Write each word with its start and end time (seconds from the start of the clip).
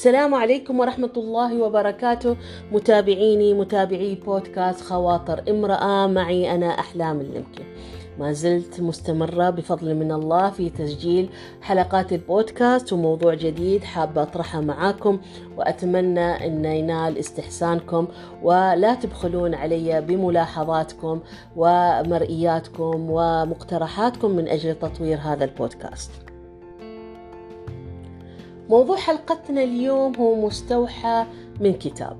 السلام 0.00 0.34
عليكم 0.34 0.80
ورحمة 0.80 1.10
الله 1.16 1.62
وبركاته. 1.62 2.36
متابعيني 2.72 3.54
متابعي 3.54 4.14
بودكاست 4.14 4.80
خواطر 4.80 5.42
امرأة 5.48 6.06
معي 6.06 6.54
أنا 6.54 6.66
أحلام 6.66 7.20
اللمكي 7.20 7.64
ما 8.18 8.32
زلت 8.32 8.80
مستمرة 8.80 9.50
بفضل 9.50 9.94
من 9.94 10.12
الله 10.12 10.50
في 10.50 10.70
تسجيل 10.70 11.28
حلقات 11.62 12.12
البودكاست 12.12 12.92
وموضوع 12.92 13.34
جديد 13.34 13.84
حابة 13.84 14.22
أطرحه 14.22 14.60
معاكم 14.60 15.20
وأتمنى 15.56 16.46
أن 16.46 16.64
ينال 16.64 17.18
استحسانكم 17.18 18.08
ولا 18.42 18.94
تبخلون 18.94 19.54
علي 19.54 20.00
بملاحظاتكم 20.00 21.20
ومرئياتكم 21.56 23.10
ومقترحاتكم 23.10 24.30
من 24.30 24.48
أجل 24.48 24.74
تطوير 24.74 25.18
هذا 25.18 25.44
البودكاست. 25.44 26.29
موضوع 28.70 28.96
حلقتنا 28.96 29.64
اليوم 29.64 30.16
هو 30.16 30.46
مستوحى 30.46 31.24
من 31.60 31.72
كتاب. 31.72 32.16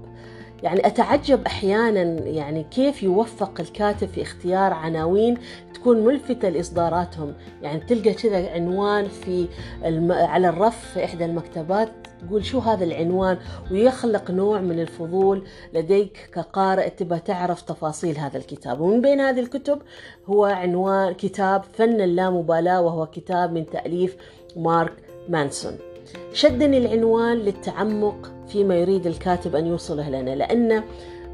يعني 0.63 0.87
أتعجب 0.87 1.47
أحيانا 1.47 2.03
يعني 2.27 2.65
كيف 2.71 3.03
يوفق 3.03 3.61
الكاتب 3.61 4.09
في 4.09 4.23
اختيار 4.23 4.73
عناوين 4.73 5.39
تكون 5.75 6.05
ملفتة 6.05 6.49
لإصداراتهم. 6.49 7.35
يعني 7.63 7.81
تلقى 7.81 8.15
كذا 8.15 8.51
عنوان 8.51 9.09
في 9.09 9.49
الم... 9.85 10.13
على 10.13 10.49
الرف 10.49 10.93
في 10.95 11.05
إحدى 11.05 11.25
المكتبات 11.25 11.89
تقول 12.27 12.45
شو 12.45 12.59
هذا 12.59 12.85
العنوان؟ 12.85 13.39
ويخلق 13.71 14.31
نوع 14.31 14.61
من 14.61 14.81
الفضول 14.81 15.45
لديك 15.75 16.31
كقارئ 16.35 16.91
تبى 16.91 17.19
تعرف 17.19 17.63
تفاصيل 17.63 18.19
هذا 18.19 18.39
الكتاب. 18.39 18.81
ومن 18.81 19.01
بين 19.01 19.21
هذه 19.21 19.41
الكتب 19.41 19.83
هو 20.27 20.45
عنوان 20.45 21.15
كتاب 21.15 21.63
فن 21.73 22.01
اللامبالاة 22.01 22.81
وهو 22.81 23.07
كتاب 23.07 23.53
من 23.53 23.67
تأليف 23.67 24.17
مارك 24.57 24.93
مانسون. 25.29 25.90
شدني 26.33 26.79
العنوان 26.79 27.37
للتعمق 27.37 28.33
فيما 28.49 28.77
يريد 28.77 29.07
الكاتب 29.07 29.57
أن 29.57 29.67
يوصله 29.67 30.11
لنا 30.11 30.35
لأن 30.35 30.83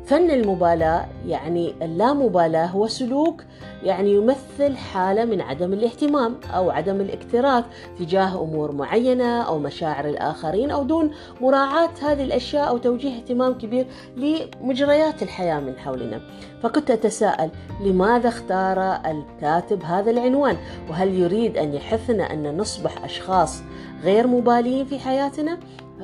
فن 0.07 0.31
المبالاة 0.31 1.09
يعني 1.27 1.75
اللامبالاة 1.83 2.67
هو 2.67 2.87
سلوك 2.87 3.43
يعني 3.83 4.15
يمثل 4.15 4.77
حالة 4.77 5.25
من 5.25 5.41
عدم 5.41 5.73
الاهتمام 5.73 6.35
أو 6.55 6.71
عدم 6.71 7.01
الاكتراث 7.01 7.65
تجاه 7.99 8.43
أمور 8.43 8.73
معينة 8.73 9.43
أو 9.43 9.59
مشاعر 9.59 10.09
الآخرين 10.09 10.71
أو 10.71 10.83
دون 10.83 11.11
مراعاة 11.41 11.91
هذه 12.03 12.25
الأشياء 12.25 12.69
أو 12.69 12.79
توجيه 12.79 13.17
اهتمام 13.17 13.59
كبير 13.59 13.87
لمجريات 14.17 15.23
الحياة 15.23 15.61
من 15.61 15.79
حولنا. 15.79 16.21
فكنت 16.63 16.91
أتساءل 16.91 17.51
لماذا 17.81 18.29
اختار 18.29 19.01
الكاتب 19.07 19.83
هذا 19.83 20.11
العنوان؟ 20.11 20.57
وهل 20.91 21.15
يريد 21.15 21.57
أن 21.57 21.75
يحثنا 21.75 22.33
أن 22.33 22.57
نصبح 22.57 23.05
أشخاص 23.05 23.63
غير 24.03 24.27
مبالين 24.27 24.85
في 24.85 24.99
حياتنا؟ 24.99 25.59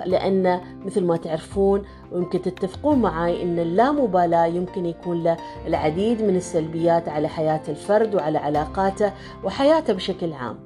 لأن 0.06 0.60
مثل 0.84 1.04
ما 1.04 1.16
تعرفون 1.16 1.82
ويمكن 2.12 2.42
تتفقون 2.42 2.98
معي 2.98 3.42
أن 3.42 3.58
اللامبالاة 3.58 4.46
يمكن 4.46 4.86
يكون 4.86 5.22
له 5.22 5.36
العديد 5.66 6.22
من 6.22 6.36
السلبيات 6.36 7.08
على 7.08 7.28
حياة 7.28 7.60
الفرد 7.68 8.14
وعلى 8.14 8.38
علاقاته 8.38 9.12
وحياته 9.44 9.92
بشكل 9.92 10.32
عام. 10.32 10.58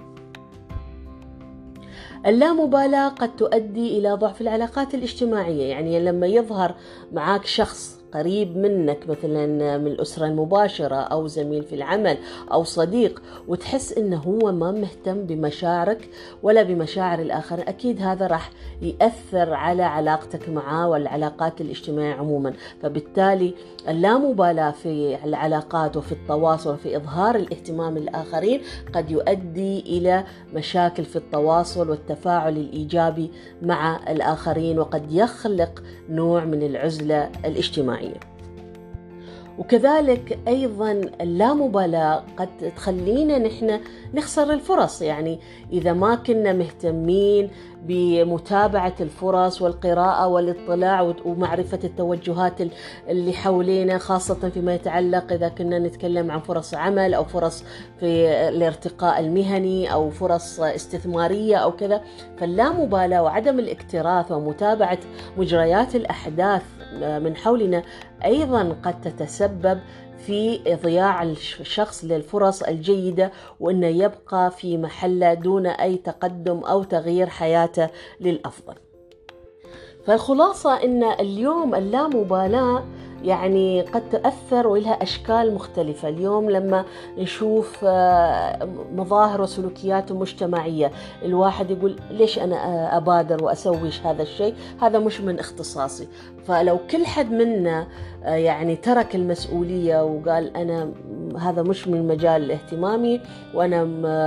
اللامبالاة 2.27 3.09
قد 3.09 3.37
تؤدي 3.37 3.99
إلى 3.99 4.13
ضعف 4.13 4.41
العلاقات 4.41 4.95
الاجتماعية 4.95 5.63
يعني 5.71 6.01
لما 6.01 6.27
يظهر 6.27 6.75
معاك 7.13 7.47
شخص 7.47 7.96
قريب 8.15 8.57
منك 8.57 9.09
مثلا 9.09 9.47
من 9.79 9.87
الأسرة 9.87 10.27
المباشرة 10.27 10.97
أو 10.97 11.27
زميل 11.27 11.63
في 11.63 11.75
العمل 11.75 12.19
أو 12.53 12.65
صديق 12.65 13.23
وتحس 13.49 13.93
إنه 13.93 14.17
هو 14.17 14.53
ما 14.53 14.71
مهتم 14.71 15.25
بمشاعرك 15.25 16.09
ولا 16.43 16.63
بمشاعر 16.63 17.19
الآخرين 17.19 17.69
أكيد 17.69 18.03
هذا 18.03 18.27
راح 18.27 18.51
يأثر 18.83 19.55
على 19.55 19.83
علاقتك 19.83 20.49
معه 20.49 20.89
والعلاقات 20.89 21.61
الاجتماعية 21.61 22.15
عموما. 22.15 22.53
فبالتالي 22.83 23.55
اللامبالاة 23.89 24.71
في 24.71 25.19
العلاقات 25.25 25.97
وفي 25.97 26.13
التواصل 26.13 26.75
وفي 26.75 26.97
إظهار 26.97 27.35
الاهتمام 27.37 27.99
للآخرين 27.99 28.61
قد 28.95 29.11
يؤدي 29.11 29.81
إلى 29.81 30.25
مشاكل 30.55 31.05
في 31.05 31.17
التواصل 31.17 31.91
والتفاعل 31.91 32.57
الإيجابي 32.57 33.31
مع 33.63 34.01
الآخرين 34.11 34.79
وقد 34.79 35.13
يخلق 35.13 35.83
نوع 36.09 36.45
من 36.45 36.63
العزلة 36.63 37.31
الاجتماعية. 37.45 37.96
وكذلك 39.59 40.39
أيضا 40.49 40.93
اللامبالاة 41.21 42.23
قد 42.37 42.49
تخلينا 42.77 43.39
نحن 43.39 43.81
نخسر 44.15 44.53
الفرص. 44.53 45.03
يعني 45.03 45.39
إذا 45.73 45.93
ما 45.93 46.15
كنا 46.15 46.53
مهتمين 46.53 47.51
بمتابعة 47.83 48.95
الفرص 49.01 49.63
والقراءة 49.63 50.27
والاطلاع 50.29 51.15
ومعرفة 51.25 51.79
التوجهات 51.85 52.55
اللي 53.09 53.33
حولينا 53.33 53.99
خاصة 53.99 54.49
فيما 54.49 54.75
يتعلق 54.75 55.33
إذا 55.33 55.49
كنا 55.49 55.79
نتكلم 55.79 56.31
عن 56.31 56.41
فرص 56.41 56.75
عمل 56.75 57.15
أو 57.15 57.25
فرص 57.25 57.65
في 58.01 58.29
الارتقاء 58.49 59.21
المهني 59.21 59.93
أو 59.93 60.11
فرص 60.11 60.61
استثمارية 60.61 61.57
أو 61.57 61.73
كذا 61.73 62.01
فاللامبالاة 62.39 63.23
وعدم 63.23 63.59
الاكتراث 63.59 64.33
ومتابعة 64.33 64.99
مجريات 65.37 65.97
الأحداث 65.97 66.63
من 66.95 67.37
حولنا 67.37 67.83
أيضا 68.25 68.77
قد 68.85 69.01
تتسبب 69.01 69.81
في 70.27 70.61
ضياع 70.83 71.23
الشخص 71.23 72.05
للفرص 72.05 72.63
الجيدة 72.63 73.33
وانه 73.61 73.87
يبقى 73.87 74.51
في 74.51 74.79
محله 74.79 75.35
دون 75.35 75.67
أي 75.67 75.97
تقدم 75.97 76.59
أو 76.59 76.83
تغيير 76.83 77.29
حياته 77.29 77.89
للأفضل. 78.21 78.75
فالخلاصة 80.07 80.83
إن 80.85 81.05
اليوم 81.05 81.75
اللامبالاة 81.75 82.85
يعني 83.25 83.83
قد 83.83 84.09
تأثر 84.11 84.67
ولها 84.67 85.03
أشكال 85.03 85.55
مختلفة. 85.55 86.09
اليوم 86.09 86.51
لما 86.51 86.85
نشوف 87.19 87.85
مظاهر 88.95 89.43
وسلوكيات 89.43 90.13
مجتمعية 90.13 90.91
الواحد 91.23 91.71
يقول 91.71 91.97
ليش 92.11 92.39
أنا 92.39 92.97
أبادر 92.97 93.45
وأسوي 93.45 93.91
هذا 94.05 94.23
الشيء؟ 94.23 94.55
هذا 94.83 94.99
مش 94.99 95.21
من 95.21 95.39
اختصاصي. 95.39 96.09
فلو 96.47 96.79
كل 96.91 97.07
حد 97.07 97.33
منا 97.33 97.87
يعني 98.23 98.77
ترك 98.77 99.15
المسؤولية 99.15 100.05
وقال 100.05 100.57
أنا 100.57 100.93
هذا 101.39 101.63
مش 101.63 101.89
من 101.89 102.09
مجال 102.09 102.51
اهتمامي 102.51 103.21
وأنا 103.55 103.85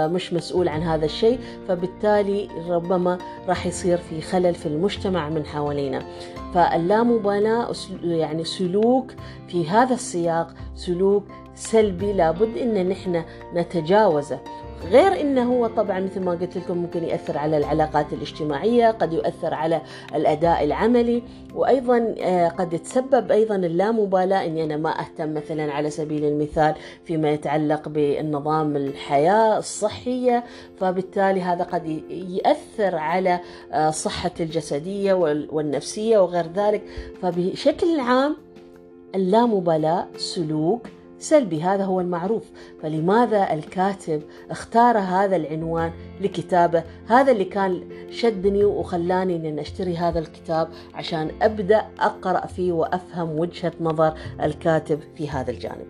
مش 0.08 0.34
مسؤول 0.34 0.68
عن 0.68 0.82
هذا 0.82 1.06
الشيء 1.06 1.40
فبالتالي 1.68 2.48
ربما 2.70 3.18
راح 3.48 3.66
يصير 3.66 3.98
في 3.98 4.22
خلل 4.22 4.56
في 4.56 4.66
المجتمع 4.66 5.30
من 5.30 5.46
حوالينا. 5.46 6.04
فاللامبالاة 6.54 7.74
يعني 8.04 8.44
سلوك 8.44 9.12
في 9.48 9.70
هذا 9.70 9.94
السياق 9.94 10.54
سلوك 10.76 11.24
سلبي 11.56 12.14
لابد 12.14 12.58
إن 12.58 12.90
نحن 12.90 13.24
نتجاوزه. 13.54 14.40
غير 14.84 15.22
إنه 15.22 15.54
هو 15.54 15.68
طبعا 15.68 16.00
مثل 16.00 16.20
ما 16.20 16.32
قلت 16.32 16.58
لكم 16.58 16.78
ممكن 16.78 17.04
يأثر 17.04 17.38
على 17.38 17.58
العلاقات 17.58 18.14
الاجتماعية 18.14 18.92
قد 18.92 19.14
يؤثر 19.14 19.54
على 19.54 19.82
الأداء 20.16 20.64
العملي 20.64 21.24
وأيضا 21.56 22.16
قد 22.58 22.74
يتسبب 22.74 23.32
أيضا 23.32 23.56
اللامبالاة 23.56 24.46
إني 24.46 24.64
أنا 24.64 24.78
ما 24.78 25.00
أهتم 25.00 25.34
مثلا 25.34 25.72
على 25.74 25.90
سبيل 25.90 26.26
المثال 26.26 26.76
فيما 27.06 27.32
يتعلق 27.32 27.90
بالنظام 27.90 28.76
الحياة 28.76 29.58
الصحية 29.58 30.44
فبالتالي 30.80 31.42
هذا 31.42 31.64
قد 31.64 31.88
يأثر 32.10 32.96
على 32.96 33.40
صحتي 33.90 34.44
الجسدية 34.44 35.14
والنفسية 35.52 36.18
وغير 36.20 36.46
ذلك. 36.56 36.82
فبشكل 37.22 38.00
عام 38.00 38.36
اللامبالاة 39.16 40.08
سلوك 40.18 40.82
سلبي 41.20 41.62
هذا 41.62 41.84
هو 41.84 42.02
المعروف. 42.02 42.52
فلماذا 42.82 43.54
الكاتب 43.54 44.22
اختار 44.52 44.98
هذا 44.98 45.36
العنوان 45.36 45.92
لكتابه؟ 46.22 46.84
هذا 47.08 47.32
اللي 47.32 47.46
كان 47.46 47.82
شدني 48.10 48.64
وخلاني 48.66 49.50
ان 49.50 49.60
أشتري 49.60 49.98
هذا 49.98 50.20
الكتاب 50.20 50.68
عشان 50.94 51.32
أبدأ 51.42 51.86
أقرأ 52.00 52.46
فيه 52.46 52.72
وأفهم 52.72 53.40
وجهة 53.40 53.74
نظر 53.82 54.14
الكاتب 54.44 55.00
في 55.16 55.30
هذا 55.30 55.52
الجانب. 55.52 55.88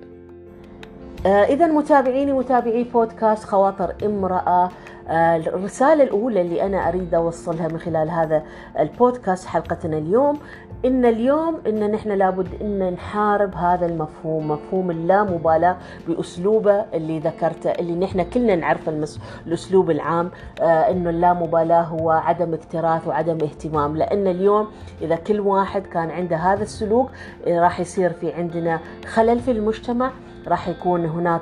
آه 1.26 1.44
اذا 1.44 1.68
متابعيني 1.68 2.34
متابعي 2.34 2.84
بودكاست 2.84 3.44
خواطر 3.44 3.96
امرأة 4.06 4.70
آه 5.10 5.36
الرسالة 5.38 6.04
الأولى 6.04 6.42
اللي 6.42 6.66
أنا 6.66 6.88
أريد 6.90 7.14
أوصلها 7.14 7.68
من 7.68 7.80
خلال 7.80 8.10
هذا 8.10 8.44
البودكاست 8.80 9.48
حلقتنا 9.48 9.98
اليوم 9.98 10.40
إن 10.86 11.06
اليوم 11.06 11.58
إن 11.68 11.92
نحن 11.92 12.10
لابد 12.12 12.48
إن 12.62 12.94
نحارب 12.94 13.56
هذا 13.56 13.86
المفهوم 13.86 14.48
مفهوم 14.52 14.92
اللامبالاة 14.92 15.78
بأسلوبه 16.08 16.86
اللي 16.94 17.20
ذكرته 17.20 17.70
اللي 17.72 17.96
نحن 17.96 18.24
كلنا 18.24 18.56
نعرف 18.56 18.90
المس... 18.90 19.20
الأسلوب 19.48 19.92
العام 19.92 20.32
آه 20.62 20.64
إنه 20.92 21.10
اللامبالاة 21.10 21.82
هو 21.82 22.10
عدم 22.12 22.54
اكتراث 22.54 23.08
وعدم 23.08 23.38
اهتمام. 23.44 23.98
لأن 23.98 24.28
اليوم 24.28 24.68
إذا 25.02 25.16
كل 25.16 25.40
واحد 25.40 25.82
كان 25.82 26.10
عنده 26.12 26.36
هذا 26.36 26.64
السلوك 26.64 27.10
راح 27.48 27.80
يصير 27.80 28.10
في 28.14 28.34
عندنا 28.34 28.80
خلل 29.08 29.40
في 29.40 29.52
المجتمع 29.52 30.12
راح 30.48 30.68
يكون 30.68 31.06
هناك 31.06 31.42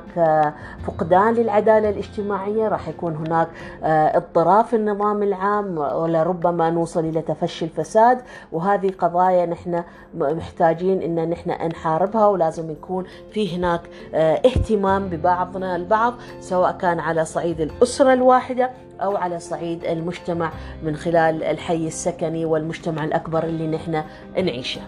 فقدان 0.87 1.33
للعدالة 1.33 1.89
الاجتماعية 1.89 2.67
راح 2.67 2.87
يكون 2.87 3.15
هناك 3.15 3.47
اضطراب 4.15 4.65
في 4.65 4.75
النظام 4.75 5.23
العام 5.23 5.77
ولربما 5.77 6.69
نوصل 6.69 6.99
إلى 7.05 7.21
تفشي 7.21 7.65
الفساد 7.65 8.21
وهذه 8.51 8.91
قضايا 8.99 9.45
نحن 9.45 9.83
محتاجين 10.15 11.01
أن 11.01 11.29
نحن 11.29 11.49
نحاربها 11.67 12.27
ولازم 12.27 12.71
يكون 12.71 13.03
في 13.31 13.57
هناك 13.57 13.81
اهتمام 14.13 15.07
ببعضنا 15.07 15.75
البعض 15.75 16.13
سواء 16.39 16.71
كان 16.71 16.99
على 16.99 17.25
صعيد 17.25 17.61
الأسرة 17.61 18.13
الواحدة 18.13 18.71
أو 19.01 19.17
على 19.17 19.39
صعيد 19.39 19.85
المجتمع 19.85 20.51
من 20.83 20.95
خلال 20.95 21.43
الحي 21.43 21.87
السكني 21.87 22.45
والمجتمع 22.45 23.03
الأكبر 23.03 23.43
اللي 23.43 23.67
نحن 23.67 24.03
نعيشه. 24.35 24.81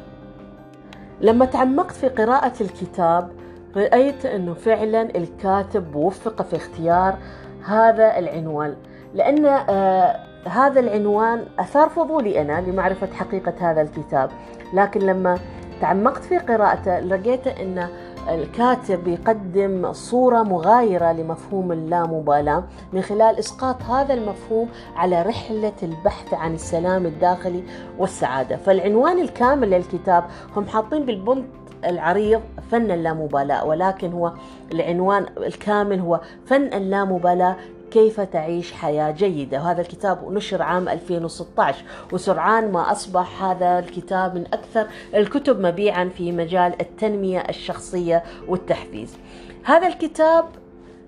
لما 1.21 1.45
تعمقت 1.45 1.91
في 1.91 2.07
قراءة 2.09 2.53
الكتاب 2.61 3.29
رأيت 3.75 4.25
أنه 4.25 4.53
فعلا 4.53 5.01
الكاتب 5.01 5.95
وفق 5.95 6.41
في 6.41 6.55
اختيار 6.55 7.17
هذا 7.65 8.17
العنوان 8.19 8.75
لأن 9.13 9.45
آه 9.45 10.15
هذا 10.45 10.79
العنوان 10.79 11.45
أثار 11.59 11.89
فضولي 11.89 12.41
أنا 12.41 12.61
لمعرفة 12.61 13.07
حقيقة 13.13 13.53
هذا 13.71 13.81
الكتاب. 13.81 14.29
لكن 14.73 14.99
لما 14.99 15.39
تعمقت 15.81 16.23
في 16.23 16.37
قراءته 16.37 16.99
لقيت 16.99 17.47
أن 17.47 17.87
الكاتب 18.29 19.07
يقدم 19.07 19.93
صورة 19.93 20.43
مغايرة 20.43 21.11
لمفهوم 21.11 21.71
اللامبالاة 21.71 22.63
من 22.93 23.01
خلال 23.01 23.39
إسقاط 23.39 23.81
هذا 23.83 24.13
المفهوم 24.13 24.69
على 24.95 25.21
رحلة 25.21 25.73
البحث 25.83 26.33
عن 26.33 26.53
السلام 26.53 27.05
الداخلي 27.05 27.63
والسعادة. 27.97 28.57
فالعنوان 28.57 29.19
الكامل 29.19 29.69
للكتاب 29.69 30.23
هم 30.55 30.65
حاطين 30.67 31.05
بالبنط 31.05 31.45
العريض 31.85 32.41
فن 32.71 32.91
اللامبالاة 32.91 33.65
ولكن 33.65 34.11
هو 34.11 34.33
العنوان 34.71 35.25
الكامل 35.37 35.99
هو 35.99 36.21
فن 36.45 36.73
اللامبالاة 36.73 37.55
كيف 37.91 38.21
تعيش 38.21 38.71
حياة 38.71 39.11
جيدة. 39.11 39.57
وهذا 39.57 39.81
الكتاب 39.81 40.33
نشر 40.33 40.61
عام 40.61 40.89
2016 40.89 41.83
وسرعان 42.11 42.71
ما 42.71 42.91
أصبح 42.91 43.43
هذا 43.43 43.79
الكتاب 43.79 44.35
من 44.35 44.45
أكثر 44.53 44.87
الكتب 45.15 45.59
مبيعا 45.59 46.09
في 46.17 46.31
مجال 46.31 46.81
التنمية 46.81 47.39
الشخصية 47.39 48.23
والتحفيز. 48.47 49.17
هذا 49.63 49.87
الكتاب 49.87 50.45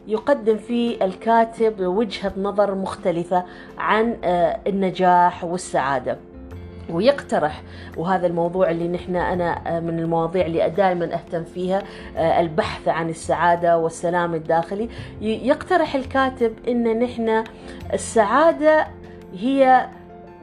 يقدم 0.07 0.57
فيه 0.57 1.06
الكاتب 1.06 1.81
وجهة 1.81 2.33
نظر 2.38 2.75
مختلفة 2.75 3.44
عن 3.77 4.18
النجاح 4.68 5.44
والسعادة. 5.44 6.18
ويقترح. 6.89 7.62
وهذا 7.98 8.28
الموضوع 8.28 8.69
اللي 8.72 8.88
نحن 8.88 9.16
أنا 9.16 9.80
من 9.80 10.00
المواضيع 10.00 10.45
اللي 10.45 10.69
دائما 10.69 11.13
أهتم 11.13 11.44
فيها 11.44 11.83
البحث 12.18 12.88
عن 12.88 13.10
السعادة 13.10 13.78
والسلام 13.78 14.36
الداخلي. 14.36 14.89
يقترح 15.22 15.95
الكاتب 15.95 16.54
إن 16.68 17.00
نحن 17.00 17.44
السعادة 17.94 18.88
هي 19.38 19.88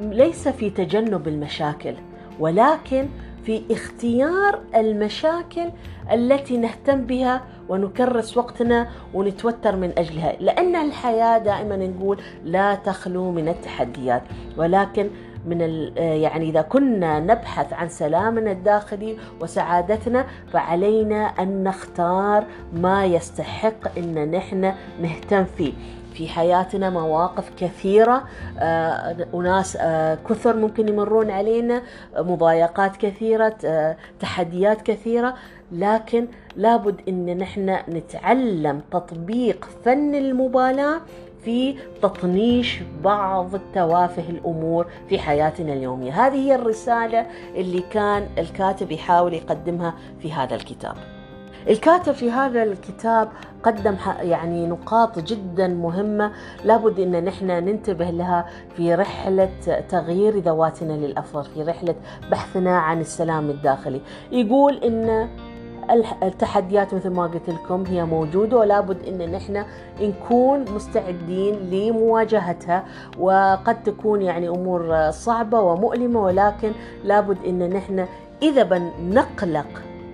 ليس 0.01 0.49
في 0.49 0.71
تجنب 0.71 1.29
المشاكل 1.29 1.95
ولكن 2.41 3.07
في 3.45 3.63
اختيار 3.71 4.59
المشاكل 4.77 5.71
التي 6.13 6.57
نهتم 6.57 7.05
بها 7.05 7.43
ونكرس 7.69 8.37
وقتنا 8.37 8.89
ونتوتر 9.15 9.77
من 9.77 9.93
أجلها. 9.99 10.33
لأن 10.41 10.77
الحياة 10.77 11.39
دائما 11.39 11.77
نقول 11.77 12.19
لا 12.45 12.75
تخلو 12.75 13.31
من 13.33 13.49
التحديات 13.49 14.23
ولكن 14.57 15.11
من 15.47 15.61
يعني 15.97 16.51
إذا 16.51 16.63
كنا 16.63 17.21
نبحث 17.21 17.73
عن 17.73 17.89
سلامنا 17.89 18.53
الداخلي 18.53 19.17
وسعادتنا 19.41 20.27
فعلينا 20.53 21.27
أن 21.27 21.65
نختار 21.65 22.45
ما 22.73 23.05
يستحق 23.05 23.99
ان 23.99 24.31
نحن 24.31 24.73
نهتم 25.03 25.45
فيه. 25.45 25.73
في 26.19 26.29
حياتنا 26.29 26.91
مواقف 26.91 27.51
كثيرة 27.59 28.25
آه، 28.59 29.27
أناس 29.35 29.79
آه، 29.81 30.19
كثر 30.29 30.57
ممكن 30.57 30.89
يمرون 30.89 31.31
علينا 31.31 31.83
مضايقات 32.17 32.97
كثيرة 32.97 33.57
آه، 33.65 33.97
تحديات 34.21 34.83
كثيرة 34.83 35.35
لكن 35.73 36.27
لابد 36.57 37.01
أن 37.09 37.39
نحن 37.39 37.79
نتعلم 37.89 38.81
تطبيق 38.91 39.69
فن 39.85 40.15
المبالاة 40.15 41.01
في 41.49 41.77
تطنيش 42.03 42.81
بعض 43.05 43.55
التوافه 43.55 44.31
الأمور 44.31 44.87
في 45.09 45.19
حياتنا 45.19 45.73
اليومية، 45.73 46.27
هذه 46.27 46.35
هي 46.35 46.55
الرسالة 46.55 47.27
اللي 47.55 47.81
كان 47.81 48.29
الكاتب 48.39 48.93
يحاول 48.93 49.35
يقدمها 49.35 49.95
في 50.21 50.33
هذا 50.33 50.55
الكتاب. 50.55 50.95
الكاتب 51.69 52.13
في 52.13 52.31
هذا 52.31 52.63
الكتاب 52.63 53.29
قدم 53.63 53.97
يعني 54.21 54.67
نقاط 54.67 55.19
جدا 55.19 55.69
مهمة 55.69 56.33
لابد 56.65 57.01
إن 57.01 57.25
نحن 57.25 57.47
ننتبه 57.47 58.11
لها 58.11 58.47
في 58.77 58.95
رحلة 58.95 59.51
تغيير 59.89 60.39
ذواتنا 60.39 60.93
للأفضل، 60.93 61.45
في 61.45 61.63
رحلة 61.63 61.95
بحثنا 62.31 62.79
عن 62.79 63.01
السلام 63.01 63.51
الداخلي. 63.51 64.01
يقول 64.33 64.75
إن 64.85 65.29
التحديات 66.23 66.95
مثل 66.95 67.11
ما 67.11 67.23
قلت 67.27 67.51
لكم 67.51 67.85
هي 67.87 68.05
موجودة 68.05 68.57
ولا 68.57 68.81
بد 68.81 69.07
أن 69.09 69.33
نحن 69.33 69.65
نكون 70.01 70.65
مستعدين 70.75 71.55
لمواجهتها 71.71 72.85
وقد 73.19 73.83
تكون 73.83 74.23
يعني 74.23 74.49
أمور 74.49 75.11
صعبة 75.11 75.61
ومؤلمة 75.61 76.25
ولكن 76.25 76.73
لابد 77.05 77.39
أن 77.47 77.71
نحن 77.71 78.07
إذا 78.43 78.63
بنقلق 78.63 79.67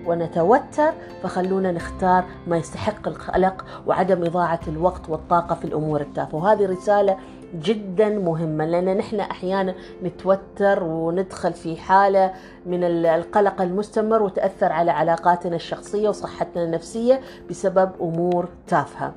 ونتوتر 0.05 0.93
فخلونا 1.23 1.71
نختار 1.71 2.23
ما 2.47 2.57
يستحق 2.57 3.07
القلق 3.07 3.65
وعدم 3.87 4.23
إضاعة 4.23 4.59
الوقت 4.67 5.09
والطاقة 5.09 5.55
في 5.55 5.65
الأمور 5.65 6.01
التافهة. 6.01 6.35
وهذه 6.35 6.65
رسالة 6.65 7.17
جدا 7.63 8.09
مهمة 8.09 8.65
لأن 8.65 8.97
نحن 8.97 9.19
أحيانا 9.19 9.75
نتوتر 10.03 10.83
وندخل 10.83 11.53
في 11.53 11.77
حالة 11.77 12.33
من 12.65 12.83
القلق 12.83 13.61
المستمر 13.61 14.23
وتأثر 14.23 14.71
على 14.71 14.91
علاقاتنا 14.91 15.55
الشخصية 15.55 16.09
وصحتنا 16.09 16.63
النفسية 16.63 17.21
بسبب 17.49 17.91
أمور 18.01 18.49
تافهة. 18.67 19.13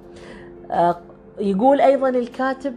يقول 1.40 1.80
أيضا 1.80 2.08
الكاتب 2.08 2.74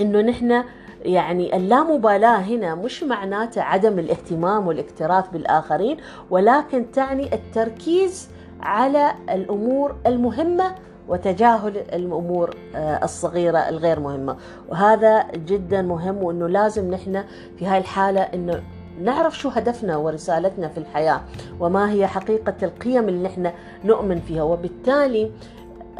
أنه 0.00 0.20
نحن 0.20 0.64
يعني 1.02 1.56
اللامبالاة 1.56 2.36
هنا 2.36 2.74
مش 2.74 3.02
معناته 3.02 3.62
عدم 3.62 3.98
الاهتمام 3.98 4.66
والاكتراث 4.66 5.28
بالآخرين 5.32 5.96
ولكن 6.30 6.90
تعني 6.92 7.34
التركيز 7.34 8.28
على 8.60 9.12
الأمور 9.30 9.96
المهمة 10.06 10.74
وتجاهل 11.08 11.76
الأمور 11.76 12.56
الصغيرة 12.76 13.58
الغير 13.58 14.00
مهمة. 14.00 14.36
وهذا 14.68 15.26
جدا 15.32 15.82
مهم 15.82 16.22
وإنه 16.22 16.46
لازم 16.46 16.90
نحن 16.90 17.24
في 17.58 17.66
هاي 17.66 17.78
الحالة 17.78 18.20
إنه 18.20 18.62
نعرف 19.00 19.38
شو 19.38 19.48
هدفنا 19.48 19.96
ورسالتنا 19.96 20.68
في 20.68 20.78
الحياة 20.78 21.20
وما 21.60 21.90
هي 21.90 22.06
حقيقة 22.06 22.54
القيم 22.62 23.08
اللي 23.08 23.28
نحن 23.28 23.50
نؤمن 23.84 24.20
فيها. 24.20 24.42
وبالتالي 24.42 25.30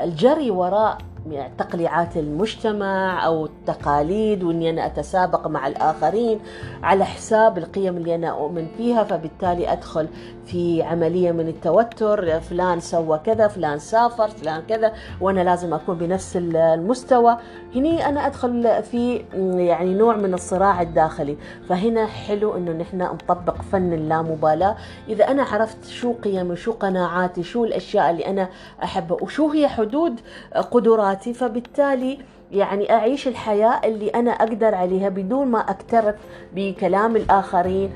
الجري 0.01 0.51
وراء 0.51 0.99
تقليعات 1.59 2.17
المجتمع 2.17 3.27
أو 3.27 3.45
التقاليد 3.47 4.43
وإني 4.43 4.71
أنا 4.71 4.87
أتسابق 4.87 5.47
مع 5.47 5.67
الآخرين 5.67 6.41
على 6.83 7.05
حساب 7.05 7.59
القيم 7.59 7.97
اللي 7.97 8.15
أنا 8.15 8.29
أؤمن 8.31 8.67
فيها 8.77 9.05
فبالتالي 9.05 9.73
أدخل 9.73 10.09
في 10.47 10.83
عملية 10.83 11.33
من 11.33 11.49
التوتر 11.49 12.41
فلان 12.41 12.81
سوى 12.81 13.19
كذا 13.19 13.49
فلان 13.49 13.79
سافر 13.79 14.29
فلان 14.29 14.63
كذا 14.69 14.93
وأنا 15.21 15.41
لازم 15.41 15.75
أكون 15.75 15.99
بنفس 15.99 16.37
المستوى. 16.37 17.37
هني 17.75 18.09
أنا 18.09 18.27
أدخل 18.27 18.83
في 18.83 19.25
يعني 19.57 19.95
نوع 19.95 20.17
من 20.17 20.35
الصراع 20.35 20.83
الداخلي. 20.83 21.37
فهنا 21.69 22.07
حلو 22.07 22.57
إنه 22.57 22.73
نحن 22.73 22.99
نطبق 22.99 23.63
فن 23.73 23.93
اللامبالاة. 23.93 24.77
إذا 25.09 25.31
أنا 25.31 25.43
عرفت 25.43 25.85
شو 25.87 26.13
قيمي 26.13 26.57
شو 26.57 26.73
قناعاتي 26.73 27.43
شو 27.43 27.65
الأشياء 27.65 28.11
اللي 28.11 28.27
أنا 28.27 28.49
أحبها 28.85 29.19
وشو 29.23 29.51
هي 29.51 29.69
حدود 29.69 30.21
قدراتي 30.71 31.12
حياتي 31.13 31.35
فبالتالي 31.35 32.19
يعني 32.53 32.93
أعيش 32.93 33.29
الحياة 33.29 33.81
اللي 33.85 34.09
أنا 34.09 34.31
أقدر 34.31 34.75
عليها 34.75 35.09
بدون 35.09 35.47
ما 35.47 35.59
أكترث 35.59 36.15
بكلام 36.55 37.17
الآخرين 37.17 37.91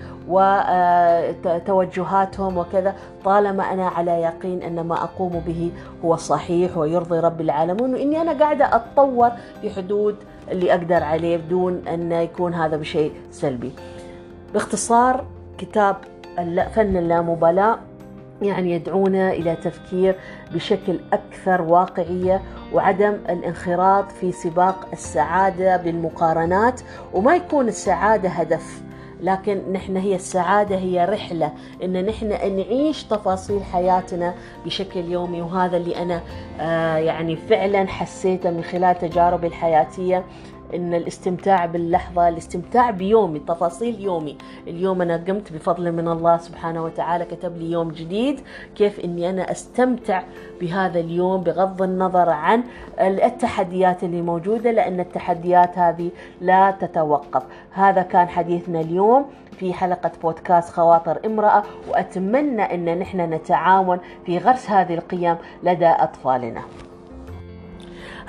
وتوجهاتهم 1.46 2.58
وكذا 2.58 2.94
طالما 3.24 3.72
أنا 3.72 3.88
على 3.88 4.10
يقين 4.10 4.62
أن 4.62 4.80
ما 4.80 4.94
أقوم 4.94 5.42
به 5.46 5.70
هو 6.04 6.16
صحيح 6.16 6.76
ويرضي 6.76 7.20
رب 7.20 7.40
العالمين 7.40 7.94
وإني 7.94 8.20
أنا 8.20 8.32
قاعدة 8.32 8.76
أتطور 8.76 9.30
في 9.60 9.70
حدود 9.70 10.16
اللي 10.50 10.70
أقدر 10.74 11.02
عليه 11.02 11.36
بدون 11.36 11.82
أن 11.88 12.12
يكون 12.12 12.54
هذا 12.54 12.76
بشيء 12.76 13.12
سلبي. 13.30 13.72
باختصار 14.54 15.24
كتاب 15.58 15.96
فن 16.74 16.96
اللامبالاة 16.96 17.78
يعني 18.42 18.72
يدعونا 18.72 19.32
إلى 19.32 19.56
تفكير 19.56 20.16
بشكل 20.54 21.00
أكثر 21.12 21.62
واقعية 21.62 22.42
وعدم 22.72 23.12
الانخراط 23.28 24.12
في 24.12 24.32
سباق 24.32 24.88
السعادة 24.92 25.76
بالمقارنات. 25.76 26.80
وما 27.12 27.36
يكون 27.36 27.68
السعادة 27.68 28.28
هدف 28.28 28.82
لكن 29.20 29.72
نحن 29.72 29.96
هي 29.96 30.14
السعادة 30.14 30.76
هي 30.76 31.04
رحلة 31.04 31.52
إن 31.84 32.06
نحن 32.06 32.28
نعيش 32.28 33.04
تفاصيل 33.04 33.64
حياتنا 33.64 34.34
بشكل 34.64 35.12
يومي. 35.12 35.42
وهذا 35.42 35.76
اللي 35.76 36.02
أنا 36.02 36.20
آه 36.60 36.96
يعني 36.96 37.36
فعلا 37.36 37.86
حسيته 37.88 38.50
من 38.50 38.62
خلال 38.62 38.98
تجاربي 38.98 39.46
الحياتية. 39.46 40.24
إن 40.74 40.94
الاستمتاع 40.94 41.66
باللحظة 41.66 42.28
الاستمتاع 42.28 42.90
بيومي 42.90 43.38
تفاصيل 43.38 44.00
يومي. 44.00 44.36
اليوم 44.66 45.02
أنا 45.02 45.16
قمت 45.16 45.52
بفضل 45.52 45.92
من 45.92 46.08
الله 46.08 46.36
سبحانه 46.36 46.84
وتعالى 46.84 47.24
كتب 47.24 47.56
لي 47.56 47.70
يوم 47.70 47.90
جديد 47.90 48.40
كيف 48.74 49.00
إني 49.00 49.30
أنا 49.30 49.50
أستمتع 49.50 50.22
بهذا 50.60 51.00
اليوم 51.00 51.42
بغض 51.42 51.82
النظر 51.82 52.30
عن 52.30 52.62
التحديات 53.00 54.04
اللي 54.04 54.22
موجودة 54.22 54.70
لأن 54.70 55.00
التحديات 55.00 55.78
هذه 55.78 56.10
لا 56.40 56.70
تتوقف. 56.70 57.42
هذا 57.70 58.02
كان 58.02 58.28
حديثنا 58.28 58.80
اليوم 58.80 59.26
في 59.58 59.72
حلقة 59.72 60.10
بودكاست 60.22 60.72
خواطر 60.72 61.18
امرأة 61.26 61.62
وأتمنى 61.88 62.62
أن 62.62 62.98
نحن 62.98 63.20
نتعاون 63.20 63.98
في 64.26 64.38
غرس 64.38 64.70
هذه 64.70 64.94
القيم 64.94 65.36
لدى 65.62 65.86
أطفالنا. 65.86 66.62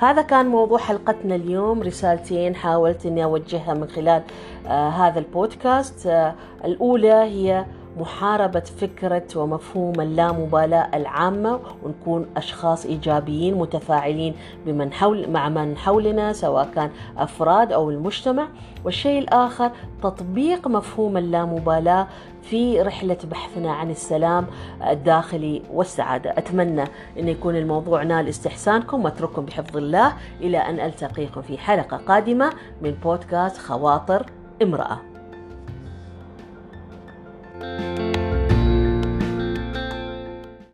هذا 0.00 0.22
كان 0.22 0.46
موضوع 0.46 0.78
حلقتنا 0.78 1.34
اليوم. 1.34 1.82
رسالتين 1.82 2.54
حاولت 2.54 3.06
إني 3.06 3.24
أوجهها 3.24 3.74
من 3.74 3.88
خلال 3.88 4.22
آه 4.66 4.88
هذا 4.88 5.18
البودكاست. 5.18 6.06
آه 6.06 6.34
الأولى 6.64 7.12
هي 7.12 7.64
محاربة 8.00 8.60
فكرة 8.60 9.26
ومفهوم 9.36 10.00
اللامبالاة 10.00 10.96
العامة 10.96 11.60
ونكون 11.82 12.26
أشخاص 12.36 12.86
إيجابيين 12.86 13.54
متفاعلين 13.54 14.34
بمن 14.66 14.92
حول 14.92 15.30
مع 15.30 15.48
من 15.48 15.76
حولنا 15.76 16.32
سواء 16.32 16.68
كان 16.74 16.90
أفراد 17.18 17.72
أو 17.72 17.90
المجتمع. 17.90 18.48
والشيء 18.84 19.18
الآخر 19.18 19.70
تطبيق 20.02 20.68
مفهوم 20.68 21.16
اللامبالاة 21.16 22.06
في 22.42 22.82
رحلة 22.82 23.18
بحثنا 23.30 23.72
عن 23.72 23.90
السلام 23.90 24.46
الداخلي 24.90 25.62
والسعادة. 25.72 26.30
أتمنى 26.30 26.84
أن 27.18 27.28
يكون 27.28 27.56
الموضوع 27.56 28.02
نال 28.02 28.28
استحسانكم 28.28 29.04
وأترككم 29.04 29.44
بحفظ 29.44 29.76
الله. 29.76 30.12
إلى 30.40 30.58
أن 30.58 30.80
ألتقيكم 30.80 31.42
في 31.42 31.58
حلقة 31.58 31.96
قادمة 31.96 32.52
من 32.82 32.90
بودكاست 32.90 33.58
خواطر 33.58 34.26
امرأة. 34.62 34.98